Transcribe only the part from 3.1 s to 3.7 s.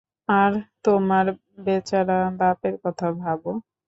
ভাবো।